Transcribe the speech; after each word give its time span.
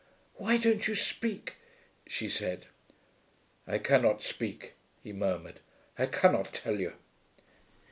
"Why 0.37 0.57
don't 0.57 0.87
you 0.87 0.95
speak?" 0.95 1.57
she 2.07 2.27
said. 2.27 2.65
"I 3.67 3.77
cannot 3.77 4.23
speak," 4.23 4.73
he 5.03 5.13
murmured. 5.13 5.59
"I 5.95 6.07
cannot 6.07 6.55
tell 6.55 6.79
you." 6.79 6.93